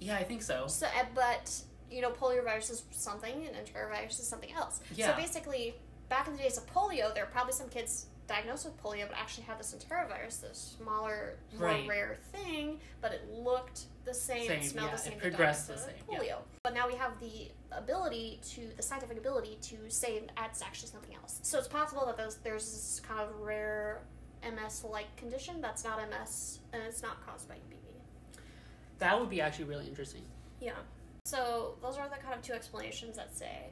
[0.00, 0.66] Yeah, I think so.
[0.66, 1.50] So, uh, but
[1.94, 4.80] you know, poliovirus is something, and enterovirus is something else.
[4.94, 5.10] Yeah.
[5.14, 5.76] So basically,
[6.08, 9.16] back in the days of polio, there were probably some kids diagnosed with polio, but
[9.18, 11.88] actually had this enterovirus, this smaller, more Right.
[11.88, 15.74] rare thing, but it looked the same, Same, smelled yeah, the same, they progressed the
[15.74, 16.34] it same, with yeah.
[16.34, 16.38] polio.
[16.62, 21.14] But now we have the ability to, the scientific ability to say that's actually something
[21.14, 21.38] else.
[21.42, 24.00] So it's possible that those, there's this kind of rare
[24.42, 28.40] MS-like condition that's not MS, and it's not caused by EBV.
[28.98, 30.22] That would be actually really interesting.
[30.60, 30.72] Yeah.
[31.34, 33.70] So those are the kind of two explanations that say,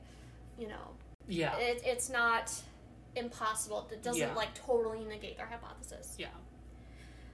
[0.58, 0.96] you know,
[1.28, 1.54] Yeah.
[1.58, 2.50] it, it's not
[3.14, 3.86] impossible.
[3.92, 4.34] It doesn't Yeah.
[4.34, 6.14] like totally negate their hypothesis.
[6.18, 6.28] yeah.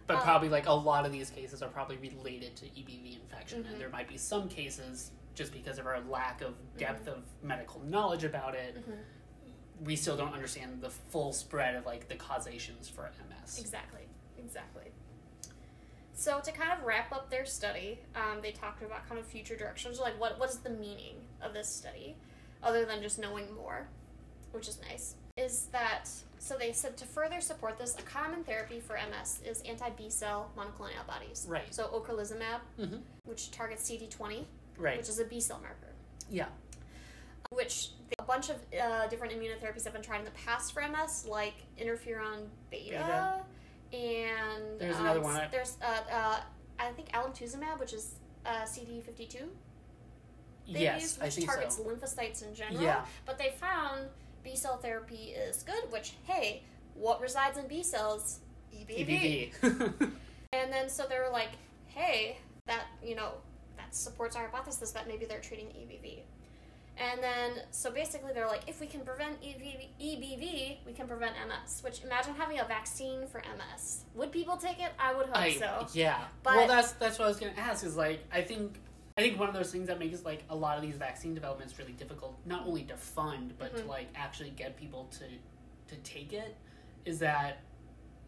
[0.09, 3.63] But Um, probably like a lot of these cases are probably related to EBV infection,
[3.63, 3.73] Mhm.
[3.73, 7.19] and there might be some cases just because of our lack of depth Mm-hmm.
[7.21, 9.05] of medical knowledge about it, Mhm.
[9.85, 13.59] we still don't understand the full spread of like the causations for MS.
[13.61, 14.09] Exactly.
[14.37, 14.91] Exactly.
[16.19, 19.55] So to kind of wrap up their study, um, they talked about kind of future
[19.57, 22.17] directions, like what what is the meaning of this study,
[22.61, 23.87] other than just knowing more,
[24.51, 25.15] which is nice.
[25.37, 26.09] Is that
[26.41, 26.57] so?
[26.59, 30.51] They said to further support this, a common therapy for MS is anti B cell
[30.59, 31.47] monoclonal antibodies.
[31.49, 31.73] Right.
[31.73, 33.01] So ocrelizumab, Mhm.
[33.25, 34.45] which targets CD20,
[34.77, 34.97] Right.
[34.99, 35.93] which is a B cell marker.
[36.29, 36.49] Yeah.
[37.51, 41.25] which a bunch of uh, different immunotherapies have been tried in the past for MS,
[41.27, 43.43] like interferon beta,
[43.91, 46.41] and There's uh, another one I- There's uh, uh,
[46.79, 48.15] I think alemtuzumab, which is
[48.47, 49.43] uh, CD52.
[50.71, 51.83] They yes, used, I which think targets so.
[51.85, 52.83] lymphocytes in general.
[52.83, 53.05] Yeah.
[53.25, 54.09] But they found
[54.45, 55.91] B cell therapy is good.
[55.91, 56.63] Which hey,
[56.95, 58.41] what resides in B cells?
[58.75, 59.53] EBV.
[59.63, 60.11] EBV.
[60.53, 61.51] And then so they were like,
[61.89, 63.33] hey, that you know
[63.77, 66.21] that supports our hypothesis that maybe they're treating EBV.
[67.01, 71.35] And then so basically they're like, if we can prevent EBV, EBV we can prevent
[71.47, 71.81] MS.
[71.83, 74.05] Which imagine having a vaccine for MS.
[74.15, 74.91] Would people take it?
[74.99, 75.87] I would hope I, so.
[75.93, 76.25] yeah.
[76.43, 77.85] But- well, that's that's what I was gonna ask.
[77.85, 78.81] Is like I think
[79.17, 81.79] I think one of those things that makes like a lot of these vaccine developments
[81.79, 83.83] really difficult, not only to fund but Mhm.
[83.83, 85.25] to like actually get people to
[85.95, 86.57] to take it,
[87.05, 87.59] is that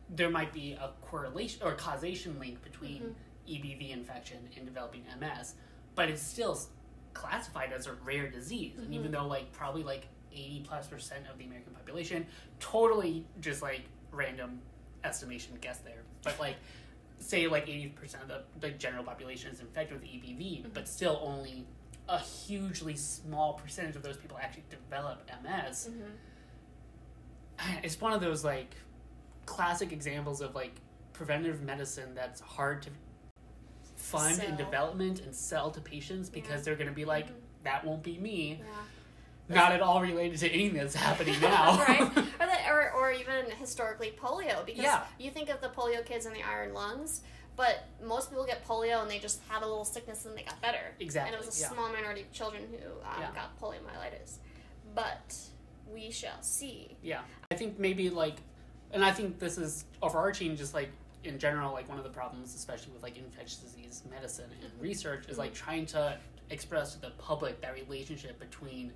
[0.09, 3.14] there might be a correlation or causation link between Mhm.
[3.46, 5.54] EBV infection and developing MS,
[5.94, 6.59] but it's still
[7.14, 8.79] classified as a rare disease.
[8.79, 8.94] And Mhm.
[8.94, 12.27] even though like probably like eighty plus percent of the American population,
[12.61, 14.61] totally just like random
[15.05, 16.57] estimation guess there, but like
[17.18, 20.73] say like eighty percent of the, the general population is infected with EBV, Mhm.
[20.75, 21.66] but still only
[22.09, 26.11] a hugely small percentage of those people actually develop MS Mhm.
[27.85, 28.75] it's one of those like
[29.46, 30.81] classic examples of like
[31.12, 32.90] preventive medicine that's hard to
[34.01, 34.57] fund in Sell.
[34.57, 36.65] development and sell to patients because Yeah.
[36.65, 37.35] they're going to be like Mhm.
[37.65, 38.61] that won't be me
[39.49, 39.55] Yeah.
[39.55, 42.01] not at all related to anything that's happening now right?
[42.41, 45.05] Or, the, or, or even historically polio, because Yeah.
[45.19, 47.21] you think of the polio kids and the iron lungs,
[47.57, 50.61] but most people get polio and they just had a little sickness and they got
[50.63, 50.95] better.
[50.99, 51.69] exactly And it was a yeah.
[51.69, 53.31] small minority of children who um, Yeah.
[53.35, 54.37] got poliomyelitis.
[54.95, 55.37] But
[55.93, 56.97] we shall see.
[57.03, 58.37] yeah i think maybe like
[58.93, 60.89] and i think this is overarching just like
[61.24, 65.26] in general like one of the problems especially with like infectious disease medicine and research
[65.28, 66.16] is like trying to
[66.50, 68.92] express to the public that relationship between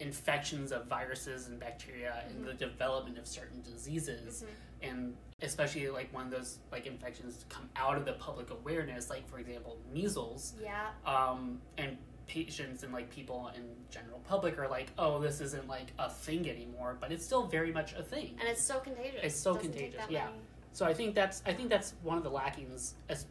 [0.00, 2.46] infections of viruses and bacteria and Mhm.
[2.46, 4.44] the development of certain diseases
[4.82, 9.38] and especially like when those like infections come out of the public awareness like for
[9.38, 10.90] example measles Yeah.
[11.06, 15.92] um, and patients and like people in general public are like oh this isn't like
[15.98, 19.20] a thing anymore but it's still very much a thing And it's so contagious.
[19.22, 20.26] It's so Doesn't contagious, yeah.
[20.26, 20.38] many-
[20.74, 23.24] so i think that's i think that's one of the lackings as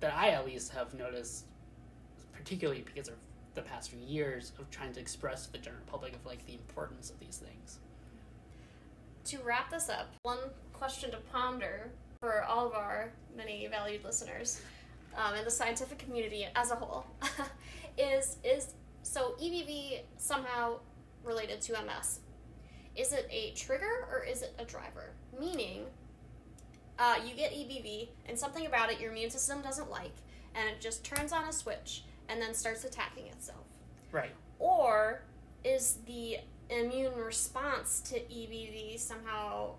[0.00, 1.44] that i at least have noticed
[2.32, 3.14] particularly because of
[3.54, 6.54] the past few years of trying to express to the general public of like the
[6.54, 7.78] importance of these things
[9.26, 10.38] To wrap this up, one
[10.72, 14.60] question to ponder for all of our many valued listeners
[15.16, 17.06] um, and the scientific community as a whole
[17.98, 20.78] is is so EBV somehow
[21.22, 22.20] related to MS?
[22.96, 25.12] Is it a trigger or is it a driver?
[25.38, 25.84] Meaning,
[26.98, 30.14] uh, you get EBV and something about it your immune system doesn't like,
[30.54, 33.66] and it just turns on a switch and then starts attacking itself
[34.12, 35.22] right or
[35.64, 36.38] is the
[36.70, 39.74] immune response to EBV somehow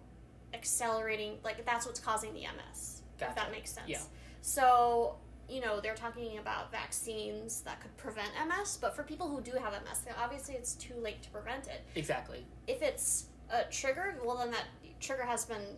[0.54, 1.38] accelerating?
[1.44, 3.02] Like that's what's causing the MS.
[3.20, 3.88] If that makes sense.
[3.88, 4.02] Yeah.
[4.42, 5.16] So
[5.48, 9.52] you know they're talking about vaccines that could prevent MS, but for people who do
[9.52, 11.84] have MS, obviously it's too late to prevent it.
[11.96, 14.66] exactly If it's uh, triggered, well then that
[15.00, 15.78] trigger has been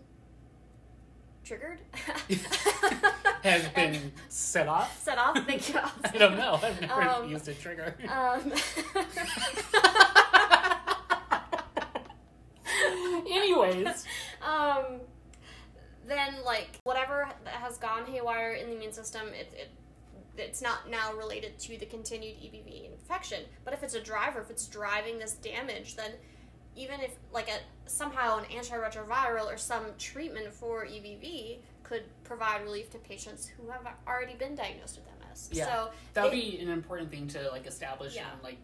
[1.47, 1.79] triggered.
[3.43, 5.37] has And been set off set off.
[5.45, 5.79] Thank you.
[6.03, 8.51] i don't know i've never Um, used a trigger Um,
[13.29, 14.05] anyways
[14.41, 14.99] um,
[16.05, 19.69] then like whatever that has gone haywire in the immune system, it, it
[20.37, 23.43] it's not now related to the continued EBV infection.
[23.65, 26.11] But if it's a driver, if it's driving this damage, then
[26.77, 32.89] even if like a somehow an antiretroviral or some treatment for EBV could provide relief
[32.91, 35.49] to patients who have already been diagnosed with MS.
[35.51, 35.65] Yeah.
[35.65, 38.31] So that would be an important thing to like establish Yeah.
[38.33, 38.57] and like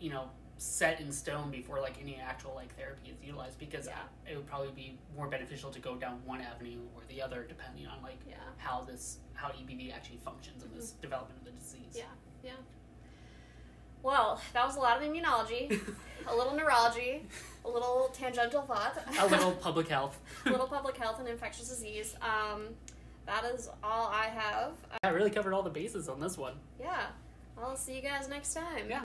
[0.00, 3.98] you know set in stone before like any actual like therapy is utilized because Yeah.
[4.30, 7.86] it would probably be more beneficial to go down one avenue or the other depending
[7.86, 8.36] on like yeah.
[8.56, 11.96] how this how EBV actually functions in this development of the disease.
[11.96, 12.46] Mm-hmm.
[12.46, 12.52] Yeah.
[14.04, 15.80] Well, that was a lot of immunology.
[16.28, 17.22] a little neurology,
[17.64, 20.20] a little tangential thought, a little public health.
[20.46, 22.14] a little public health and infectious disease.
[22.22, 22.68] Um,
[23.26, 24.72] that is all I have.
[25.02, 26.54] I really covered all the bases on this one.
[26.78, 27.06] yeah,
[27.58, 28.88] I'll see you guys next time.
[28.88, 29.02] Yeah.